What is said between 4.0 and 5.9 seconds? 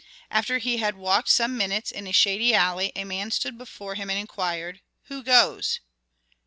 and inquired, "Who goes?"